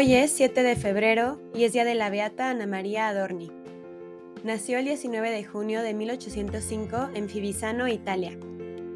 Hoy 0.00 0.14
es 0.14 0.30
7 0.30 0.62
de 0.62 0.76
febrero 0.76 1.38
y 1.54 1.64
es 1.64 1.74
día 1.74 1.84
de 1.84 1.94
la 1.94 2.08
Beata 2.08 2.48
Ana 2.48 2.66
María 2.66 3.08
Adorni. 3.08 3.52
Nació 4.44 4.78
el 4.78 4.86
19 4.86 5.30
de 5.30 5.44
junio 5.44 5.82
de 5.82 5.92
1805 5.92 7.10
en 7.12 7.28
Fivisano, 7.28 7.86
Italia. 7.86 8.32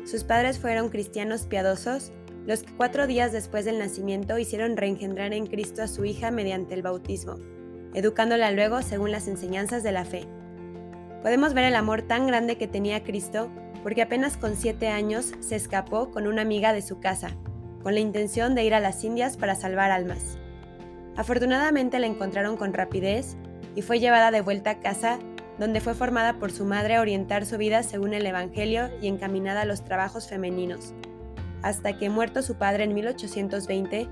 Sus 0.07 0.25
padres 0.25 0.59
fueron 0.59 0.89
cristianos 0.89 1.43
piadosos, 1.43 2.11
los 2.47 2.63
que 2.63 2.73
cuatro 2.73 3.07
días 3.07 3.33
después 3.33 3.67
del 3.67 3.79
nacimiento 3.79 4.39
hicieron 4.39 4.79
reengendrar 4.79 5.35
en 5.35 5.47
Cristo 5.47 5.83
a 5.83 5.89
su 5.89 6.07
hija 6.07 6.31
mediante 6.31 6.73
el 6.73 6.81
bautismo, 6.81 7.35
educándola 7.93 8.51
luego 8.53 8.81
según 8.81 9.13
las 9.13 9.29
enseñanzas 9.29 9.83
de 9.83 9.93
la 9.93 10.07
fe. 10.07 10.27
Podemos 11.21 11.53
ver 11.53 11.65
el 11.65 11.77
amor 11.77 12.01
tan 12.01 12.27
grande 12.27 12.57
que 12.57 12.67
tenía 12.67 13.05
Cristo 13.05 13.51
porque 13.83 14.01
apenas 14.01 14.39
con 14.39 14.57
siete 14.57 14.89
años 14.89 15.35
se 15.41 15.57
escapó 15.57 16.11
con 16.11 16.27
una 16.27 16.41
amiga 16.41 16.73
de 16.73 16.81
su 16.81 16.99
casa, 16.99 17.37
con 17.83 17.93
la 17.93 18.01
intención 18.01 18.55
de 18.55 18.65
ir 18.65 18.73
a 18.73 18.81
las 18.81 19.05
Indias 19.05 19.37
para 19.37 19.55
salvar 19.55 19.91
almas. 19.91 20.39
Afortunadamente 21.17 21.99
la 21.99 22.07
encontraron 22.07 22.57
con 22.57 22.73
rapidez 22.73 23.37
y 23.75 23.83
fue 23.83 24.01
llevada 24.01 24.31
de 24.31 24.41
vuelta 24.41 24.71
a 24.71 24.81
casa, 24.81 25.19
donde 25.59 25.81
fue 25.81 25.95
formada 25.95 26.39
por 26.39 26.51
su 26.51 26.65
madre 26.65 26.97
a 26.97 27.01
orientar 27.01 27.47
su 27.47 27.57
vida 27.59 27.83
según 27.83 28.15
el 28.15 28.27
Evangelio 28.27 28.91
y 29.01 29.07
encaminada 29.07 29.63
a 29.63 29.65
los 29.67 29.85
trabajos 29.85 30.29
femeninos, 30.29 30.93
hasta 31.63 31.97
que 31.97 32.11
muerto 32.11 32.43
su 32.43 32.57
padre 32.57 32.85
en 32.85 32.95
1820, 32.95 34.09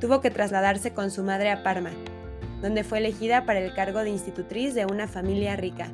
tuvo 0.00 0.20
que 0.20 0.30
trasladarse 0.30 0.92
con 0.92 1.10
su 1.10 1.24
madre 1.24 1.50
a 1.50 1.62
Parma, 1.62 1.90
donde 2.62 2.84
fue 2.84 2.98
elegida 2.98 3.44
para 3.44 3.60
el 3.60 3.74
cargo 3.74 4.04
de 4.04 4.10
institutriz 4.10 4.74
de 4.74 4.86
una 4.86 5.08
familia 5.08 5.56
rica. 5.56 5.88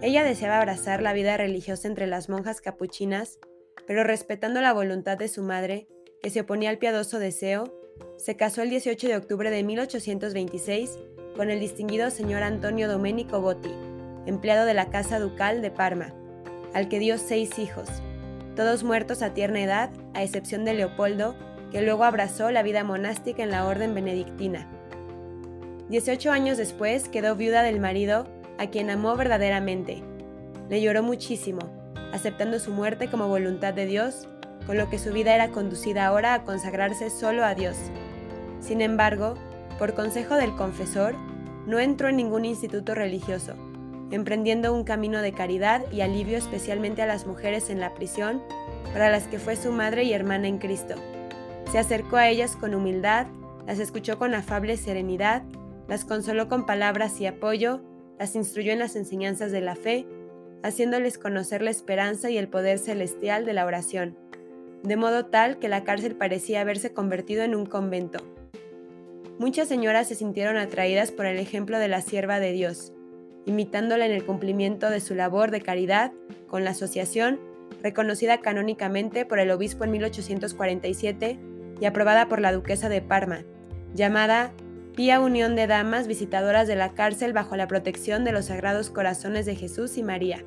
Ella 0.00 0.24
deseaba 0.24 0.58
abrazar 0.58 1.02
la 1.02 1.12
vida 1.12 1.36
religiosa 1.36 1.88
entre 1.88 2.06
las 2.06 2.28
monjas 2.28 2.60
capuchinas, 2.60 3.38
pero 3.86 4.04
respetando 4.04 4.60
la 4.60 4.72
voluntad 4.72 5.18
de 5.18 5.28
su 5.28 5.42
madre, 5.42 5.86
que 6.22 6.30
se 6.30 6.40
oponía 6.40 6.70
al 6.70 6.78
piadoso 6.78 7.18
deseo, 7.18 7.83
se 8.16 8.36
casó 8.36 8.62
el 8.62 8.70
18 8.70 9.08
de 9.08 9.16
octubre 9.16 9.50
de 9.50 9.62
1826 9.62 10.98
con 11.36 11.50
el 11.50 11.60
distinguido 11.60 12.10
señor 12.10 12.42
Antonio 12.42 12.88
Domenico 12.88 13.40
Botti, 13.40 13.70
empleado 14.26 14.66
de 14.66 14.74
la 14.74 14.90
Casa 14.90 15.18
Ducal 15.18 15.62
de 15.62 15.70
Parma, 15.70 16.14
al 16.72 16.88
que 16.88 16.98
dio 16.98 17.18
seis 17.18 17.58
hijos, 17.58 17.88
todos 18.56 18.84
muertos 18.84 19.22
a 19.22 19.34
tierna 19.34 19.62
edad, 19.62 19.90
a 20.14 20.22
excepción 20.22 20.64
de 20.64 20.74
Leopoldo, 20.74 21.34
que 21.70 21.82
luego 21.82 22.04
abrazó 22.04 22.50
la 22.50 22.62
vida 22.62 22.84
monástica 22.84 23.42
en 23.42 23.50
la 23.50 23.66
orden 23.66 23.94
benedictina. 23.94 24.68
18 25.88 26.30
años 26.30 26.56
después 26.56 27.08
quedó 27.08 27.36
viuda 27.36 27.62
del 27.62 27.80
marido, 27.80 28.26
a 28.58 28.68
quien 28.68 28.90
amó 28.90 29.16
verdaderamente. 29.16 30.02
Le 30.70 30.80
lloró 30.80 31.02
muchísimo, 31.02 31.60
aceptando 32.12 32.58
su 32.58 32.70
muerte 32.70 33.10
como 33.10 33.28
voluntad 33.28 33.74
de 33.74 33.86
Dios 33.86 34.28
con 34.66 34.78
lo 34.78 34.88
que 34.88 34.98
su 34.98 35.12
vida 35.12 35.34
era 35.34 35.48
conducida 35.48 36.06
ahora 36.06 36.34
a 36.34 36.44
consagrarse 36.44 37.10
solo 37.10 37.44
a 37.44 37.54
Dios. 37.54 37.76
Sin 38.60 38.80
embargo, 38.80 39.34
por 39.78 39.94
consejo 39.94 40.36
del 40.36 40.54
confesor, 40.54 41.14
no 41.66 41.78
entró 41.78 42.08
en 42.08 42.16
ningún 42.16 42.44
instituto 42.44 42.94
religioso, 42.94 43.54
emprendiendo 44.10 44.72
un 44.72 44.84
camino 44.84 45.22
de 45.22 45.32
caridad 45.32 45.82
y 45.92 46.00
alivio 46.00 46.38
especialmente 46.38 47.02
a 47.02 47.06
las 47.06 47.26
mujeres 47.26 47.70
en 47.70 47.80
la 47.80 47.94
prisión, 47.94 48.42
para 48.92 49.10
las 49.10 49.24
que 49.24 49.38
fue 49.38 49.56
su 49.56 49.72
madre 49.72 50.04
y 50.04 50.12
hermana 50.12 50.48
en 50.48 50.58
Cristo. 50.58 50.94
Se 51.72 51.78
acercó 51.78 52.16
a 52.16 52.28
ellas 52.28 52.56
con 52.56 52.74
humildad, 52.74 53.26
las 53.66 53.78
escuchó 53.78 54.18
con 54.18 54.34
afable 54.34 54.76
serenidad, 54.76 55.42
las 55.88 56.04
consoló 56.04 56.48
con 56.48 56.66
palabras 56.66 57.20
y 57.20 57.26
apoyo, 57.26 57.82
las 58.18 58.36
instruyó 58.36 58.72
en 58.72 58.78
las 58.78 58.94
enseñanzas 58.94 59.50
de 59.52 59.60
la 59.60 59.74
fe, 59.74 60.06
haciéndoles 60.62 61.18
conocer 61.18 61.62
la 61.62 61.70
esperanza 61.70 62.30
y 62.30 62.38
el 62.38 62.48
poder 62.48 62.78
celestial 62.78 63.44
de 63.44 63.52
la 63.52 63.66
oración 63.66 64.16
de 64.84 64.96
modo 64.96 65.26
tal 65.26 65.58
que 65.58 65.68
la 65.68 65.82
cárcel 65.82 66.14
parecía 66.14 66.60
haberse 66.60 66.92
convertido 66.92 67.42
en 67.42 67.54
un 67.54 67.64
convento. 67.64 68.18
Muchas 69.38 69.66
señoras 69.66 70.08
se 70.08 70.14
sintieron 70.14 70.58
atraídas 70.58 71.10
por 71.10 71.26
el 71.26 71.38
ejemplo 71.38 71.78
de 71.78 71.88
la 71.88 72.02
sierva 72.02 72.38
de 72.38 72.52
Dios, 72.52 72.92
imitándola 73.46 74.06
en 74.06 74.12
el 74.12 74.24
cumplimiento 74.24 74.90
de 74.90 75.00
su 75.00 75.14
labor 75.14 75.50
de 75.50 75.62
caridad 75.62 76.12
con 76.48 76.64
la 76.64 76.70
asociación, 76.70 77.40
reconocida 77.82 78.38
canónicamente 78.38 79.24
por 79.24 79.38
el 79.38 79.50
obispo 79.50 79.84
en 79.84 79.90
1847 79.92 81.38
y 81.80 81.84
aprobada 81.86 82.28
por 82.28 82.40
la 82.40 82.52
duquesa 82.52 82.88
de 82.88 83.00
Parma, 83.00 83.42
llamada 83.94 84.52
Pía 84.94 85.18
Unión 85.18 85.56
de 85.56 85.66
Damas 85.66 86.06
Visitadoras 86.06 86.68
de 86.68 86.76
la 86.76 86.92
Cárcel 86.92 87.32
bajo 87.32 87.56
la 87.56 87.66
protección 87.66 88.22
de 88.22 88.32
los 88.32 88.46
Sagrados 88.46 88.90
Corazones 88.90 89.46
de 89.46 89.56
Jesús 89.56 89.96
y 89.96 90.02
María. 90.02 90.44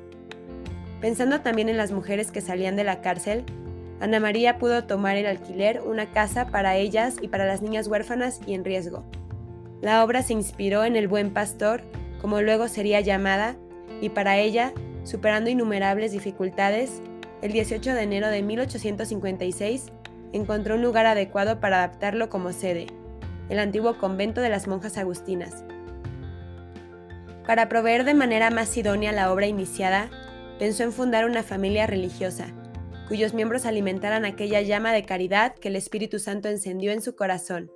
Pensando 1.00 1.40
también 1.40 1.68
en 1.68 1.76
las 1.76 1.92
mujeres 1.92 2.30
que 2.30 2.40
salían 2.40 2.74
de 2.74 2.84
la 2.84 3.00
cárcel, 3.02 3.44
Ana 4.00 4.20
María 4.20 4.58
pudo 4.58 4.84
tomar 4.84 5.16
el 5.16 5.26
alquiler 5.26 5.80
una 5.84 6.10
casa 6.10 6.46
para 6.46 6.76
ellas 6.76 7.16
y 7.20 7.28
para 7.28 7.46
las 7.46 7.62
niñas 7.62 7.88
huérfanas 7.88 8.40
y 8.46 8.54
en 8.54 8.64
riesgo. 8.64 9.04
La 9.80 10.04
obra 10.04 10.22
se 10.22 10.32
inspiró 10.32 10.84
en 10.84 10.96
El 10.96 11.08
Buen 11.08 11.30
Pastor, 11.32 11.82
como 12.20 12.40
luego 12.40 12.68
sería 12.68 13.00
llamada, 13.00 13.56
y 14.00 14.10
para 14.10 14.38
ella, 14.38 14.72
superando 15.04 15.50
innumerables 15.50 16.12
dificultades, 16.12 17.02
el 17.42 17.52
18 17.52 17.94
de 17.94 18.02
enero 18.02 18.28
de 18.28 18.42
1856 18.42 19.86
encontró 20.32 20.74
un 20.74 20.82
lugar 20.82 21.06
adecuado 21.06 21.60
para 21.60 21.78
adaptarlo 21.78 22.28
como 22.28 22.52
sede, 22.52 22.86
el 23.48 23.58
antiguo 23.58 23.98
convento 23.98 24.40
de 24.40 24.48
las 24.48 24.66
monjas 24.68 24.98
agustinas. 24.98 25.64
Para 27.46 27.68
proveer 27.68 28.04
de 28.04 28.14
manera 28.14 28.50
más 28.50 28.76
idónea 28.76 29.12
la 29.12 29.32
obra 29.32 29.46
iniciada, 29.46 30.10
pensó 30.58 30.82
en 30.82 30.92
fundar 30.92 31.24
una 31.24 31.42
familia 31.42 31.86
religiosa, 31.86 32.48
cuyos 33.08 33.32
miembros 33.32 33.64
alimentaran 33.64 34.26
aquella 34.26 34.60
llama 34.60 34.92
de 34.92 35.04
caridad 35.04 35.54
que 35.54 35.68
el 35.68 35.76
Espíritu 35.76 36.18
Santo 36.18 36.48
encendió 36.48 36.92
en 36.92 37.00
su 37.00 37.16
corazón. 37.16 37.72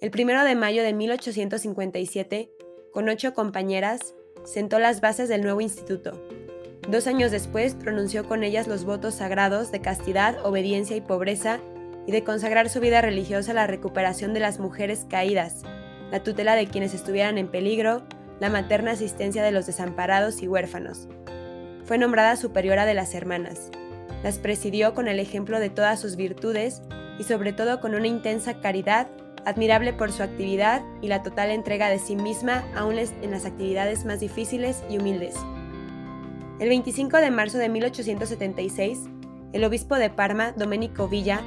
El 0.00 0.10
primero 0.10 0.42
de 0.42 0.54
mayo 0.54 0.82
de 0.82 0.94
1857, 0.94 2.50
con 2.92 3.10
ocho 3.10 3.34
compañeras, 3.34 4.14
sentó 4.44 4.78
las 4.78 5.02
bases 5.02 5.28
del 5.28 5.42
nuevo 5.42 5.60
instituto. 5.60 6.12
Dos 6.88 7.06
años 7.06 7.30
después 7.30 7.74
pronunció 7.74 8.26
con 8.26 8.42
ellas 8.42 8.66
los 8.66 8.86
votos 8.86 9.16
sagrados 9.16 9.70
de 9.70 9.82
castidad, 9.82 10.42
obediencia 10.46 10.96
y 10.96 11.02
pobreza 11.02 11.60
y 12.06 12.12
de 12.12 12.24
consagrar 12.24 12.70
su 12.70 12.80
vida 12.80 13.02
religiosa 13.02 13.50
a 13.50 13.54
la 13.54 13.66
recuperación 13.66 14.32
de 14.32 14.40
las 14.40 14.58
mujeres 14.58 15.04
caídas, 15.10 15.62
la 16.10 16.22
tutela 16.22 16.54
de 16.54 16.68
quienes 16.68 16.94
estuvieran 16.94 17.36
en 17.36 17.48
peligro, 17.48 18.06
la 18.40 18.48
materna 18.48 18.92
asistencia 18.92 19.42
de 19.42 19.52
los 19.52 19.66
desamparados 19.66 20.40
y 20.40 20.48
huérfanos. 20.48 21.06
Fue 21.84 21.98
nombrada 21.98 22.36
superiora 22.36 22.86
de 22.86 22.94
las 22.94 23.14
hermanas. 23.14 23.70
Las 24.22 24.38
presidió 24.38 24.94
con 24.94 25.08
el 25.08 25.20
ejemplo 25.20 25.60
de 25.60 25.70
todas 25.70 26.00
sus 26.00 26.16
virtudes 26.16 26.82
y 27.18 27.24
sobre 27.24 27.52
todo 27.52 27.80
con 27.80 27.94
una 27.94 28.06
intensa 28.06 28.60
caridad, 28.60 29.08
admirable 29.44 29.92
por 29.92 30.12
su 30.12 30.22
actividad 30.22 30.82
y 31.00 31.08
la 31.08 31.22
total 31.22 31.50
entrega 31.50 31.88
de 31.88 31.98
sí 31.98 32.16
misma 32.16 32.64
aún 32.76 32.98
en 32.98 33.30
las 33.30 33.44
actividades 33.44 34.04
más 34.04 34.20
difíciles 34.20 34.82
y 34.90 34.98
humildes. 34.98 35.34
El 36.60 36.68
25 36.68 37.18
de 37.18 37.30
marzo 37.30 37.58
de 37.58 37.68
1876, 37.68 38.98
el 39.52 39.64
obispo 39.64 39.94
de 39.94 40.10
Parma, 40.10 40.52
Domenico 40.52 41.08
Villa, 41.08 41.40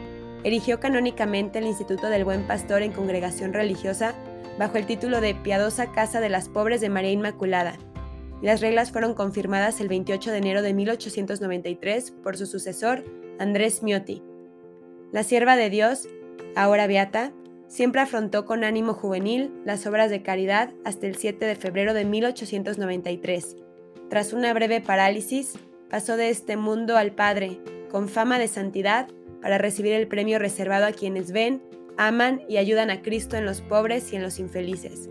erigió 0.43 0.79
canónicamente 0.79 1.59
el 1.59 1.67
Instituto 1.67 2.09
del 2.09 2.23
Buen 2.23 2.47
Pastor 2.47 2.81
en 2.81 2.93
congregación 2.93 3.53
religiosa 3.53 4.15
bajo 4.57 4.77
el 4.77 4.85
título 4.85 5.21
de 5.21 5.35
Piadosa 5.35 5.91
Casa 5.91 6.19
de 6.19 6.29
las 6.29 6.49
Pobres 6.49 6.81
de 6.81 6.89
María 6.89 7.11
Inmaculada, 7.11 7.75
las 8.41 8.61
reglas 8.61 8.91
fueron 8.91 9.13
confirmadas 9.13 9.81
el 9.81 9.87
28 9.87 10.31
de 10.31 10.37
enero 10.37 10.61
de 10.61 10.73
1893 10.73 12.11
por 12.23 12.37
su 12.37 12.45
sucesor, 12.45 13.03
Andrés 13.39 13.83
Miotti. 13.83 14.23
La 15.11 15.23
sierva 15.23 15.55
de 15.55 15.69
Dios, 15.69 16.07
ahora 16.55 16.87
beata, 16.87 17.33
siempre 17.67 18.01
afrontó 18.01 18.45
con 18.45 18.63
ánimo 18.63 18.93
juvenil 18.93 19.51
las 19.63 19.85
obras 19.85 20.09
de 20.09 20.23
caridad 20.23 20.73
hasta 20.83 21.07
el 21.07 21.15
7 21.15 21.45
de 21.45 21.55
febrero 21.55 21.93
de 21.93 22.05
1893. 22.05 23.57
Tras 24.09 24.33
una 24.33 24.53
breve 24.53 24.81
parálisis, 24.81 25.53
pasó 25.89 26.17
de 26.17 26.29
este 26.29 26.57
mundo 26.57 26.97
al 26.97 27.11
Padre, 27.11 27.59
con 27.89 28.09
fama 28.09 28.39
de 28.39 28.47
santidad, 28.47 29.07
para 29.41 29.57
recibir 29.57 29.93
el 29.93 30.07
premio 30.07 30.39
reservado 30.39 30.85
a 30.85 30.91
quienes 30.91 31.31
ven, 31.31 31.61
aman 31.97 32.41
y 32.49 32.57
ayudan 32.57 32.89
a 32.89 33.01
Cristo 33.01 33.37
en 33.37 33.45
los 33.45 33.61
pobres 33.61 34.11
y 34.11 34.15
en 34.15 34.23
los 34.23 34.39
infelices. 34.39 35.09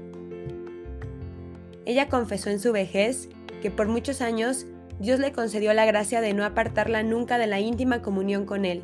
Ella 1.86 2.08
confesó 2.08 2.50
en 2.50 2.60
su 2.60 2.72
vejez 2.72 3.28
que 3.62 3.70
por 3.70 3.88
muchos 3.88 4.20
años 4.20 4.66
Dios 4.98 5.18
le 5.18 5.32
concedió 5.32 5.72
la 5.72 5.86
gracia 5.86 6.20
de 6.20 6.34
no 6.34 6.44
apartarla 6.44 7.02
nunca 7.02 7.38
de 7.38 7.46
la 7.46 7.60
íntima 7.60 8.02
comunión 8.02 8.44
con 8.44 8.64
Él, 8.64 8.82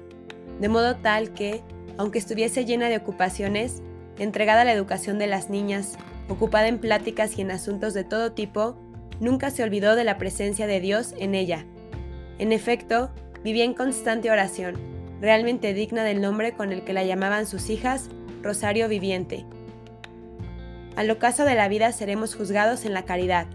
de 0.61 0.69
modo 0.69 0.97
tal 0.97 1.35
que, 1.35 1.63
aunque 1.99 2.19
estuviese 2.19 2.65
llena 2.65 2.89
de 2.89 2.97
ocupaciones, 2.97 3.83
entregada 4.19 4.63
a 4.63 4.65
la 4.65 4.73
educación 4.73 5.19
de 5.19 5.27
las 5.27 5.51
niñas, 5.51 5.99
ocupada 6.29 6.69
en 6.69 6.79
pláticas 6.79 7.39
y 7.39 7.43
en 7.43 7.51
asuntos 7.51 7.93
de 7.93 8.05
todo 8.05 8.33
tipo, 8.33 8.79
nunca 9.21 9.51
se 9.51 9.63
olvidó 9.63 9.95
de 9.95 10.05
la 10.05 10.19
presencia 10.19 10.67
de 10.67 10.81
Dios 10.81 11.15
en 11.19 11.35
ella. 11.35 11.67
En 12.39 12.53
efecto, 12.53 13.11
vivía 13.45 13.65
en 13.65 13.75
constante 13.75 14.31
oración, 14.31 14.77
realmente 15.21 15.75
digna 15.75 16.03
del 16.05 16.21
nombre 16.21 16.53
con 16.53 16.73
el 16.73 16.83
que 16.83 16.93
la 16.93 17.05
llamaban 17.05 17.47
sus 17.47 17.71
hijas, 17.71 18.09
Rosario 18.43 18.89
Viviente. 18.89 19.45
Al 20.97 21.11
ocaso 21.11 21.45
de 21.45 21.55
la 21.55 21.69
vida 21.69 21.93
seremos 21.93 22.35
juzgados 22.35 22.87
en 22.87 22.95
la 22.95 23.05
caridad. 23.05 23.47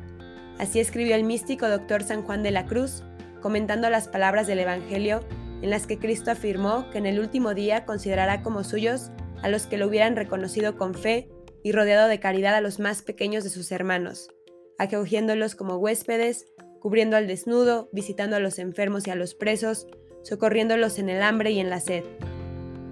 Así 0.60 0.80
escribió 0.80 1.16
el 1.16 1.24
místico 1.24 1.68
doctor 1.68 2.04
San 2.04 2.22
Juan 2.22 2.44
de 2.44 2.52
la 2.52 2.68
Cruz, 2.68 3.04
comentando 3.42 3.90
las 3.90 4.08
palabras 4.08 4.46
del 4.46 4.60
Evangelio 4.60 5.22
en 5.64 5.72
las 5.72 5.88
que 5.88 5.98
Cristo 5.98 6.30
afirmó 6.30 6.90
que 6.92 7.00
en 7.00 7.08
el 7.08 7.20
último 7.20 7.56
día 7.56 7.86
considerará 7.86 8.44
como 8.44 8.64
suyos 8.64 9.10
a 9.42 9.50
los 9.50 9.66
que 9.66 9.78
lo 9.78 9.88
hubieran 9.88 10.16
reconocido 10.16 10.78
con 10.78 10.94
fe 10.94 11.30
y 11.64 11.72
rodeado 11.72 12.08
de 12.08 12.20
caridad 12.20 12.56
a 12.56 12.62
los 12.62 12.80
más 12.80 13.02
pequeños 13.02 13.44
de 13.44 13.50
sus 13.50 13.72
hermanos, 13.72 14.30
acogiéndolos 14.78 15.56
como 15.56 15.78
huéspedes, 15.78 16.46
cubriendo 16.80 17.18
al 17.18 17.28
desnudo, 17.28 17.90
visitando 17.92 18.36
a 18.36 18.40
los 18.40 18.60
enfermos 18.60 19.08
y 19.08 19.12
a 19.12 19.16
los 19.16 19.34
presos, 19.34 19.88
socorriéndolos 20.24 21.00
en 21.00 21.10
el 21.10 21.24
hambre 21.24 21.52
y 21.52 21.60
en 21.60 21.72
la 21.72 21.80
sed. 21.80 22.04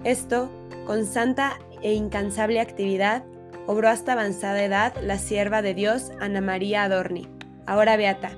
Esto, 0.02 0.50
con 0.86 1.06
santa 1.06 1.58
e 1.82 1.92
incansable 1.92 2.60
actividad, 2.60 3.24
obró 3.66 3.88
hasta 3.88 4.12
avanzada 4.12 4.64
edad 4.64 4.94
la 5.02 5.18
sierva 5.18 5.62
de 5.62 5.74
Dios 5.74 6.10
Ana 6.20 6.40
María 6.40 6.84
Adorni, 6.84 7.28
ahora 7.66 7.96
beata, 7.96 8.30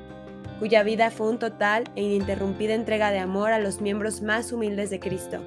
cuya 0.59 0.83
vida 0.83 1.11
fue 1.11 1.29
un 1.29 1.39
total 1.39 1.85
e 1.97 2.03
ininterrumpida 2.03 2.75
entrega 2.75 3.11
de 3.11 3.19
amor 3.19 3.53
a 3.53 3.59
los 3.59 3.81
miembros 3.81 4.23
más 4.23 4.53
humildes 4.53 4.91
de 4.91 5.01
Cristo. 5.01 5.43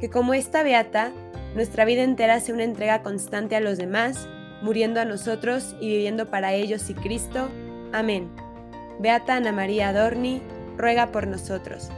Que 0.00 0.10
como 0.10 0.34
esta 0.34 0.62
beata, 0.62 1.12
nuestra 1.54 1.84
vida 1.84 2.02
entera 2.02 2.40
sea 2.40 2.54
una 2.54 2.64
entrega 2.64 3.02
constante 3.02 3.56
a 3.56 3.60
los 3.60 3.78
demás, 3.78 4.28
muriendo 4.62 5.00
a 5.00 5.04
nosotros 5.04 5.76
y 5.80 5.88
viviendo 5.88 6.30
para 6.30 6.52
ellos 6.52 6.90
y 6.90 6.94
Cristo. 6.94 7.48
Amén. 7.92 8.30
Beata 8.98 9.36
Ana 9.36 9.52
María 9.52 9.88
Adorni, 9.88 10.42
ruega 10.76 11.12
por 11.12 11.26
nosotros. 11.26 11.90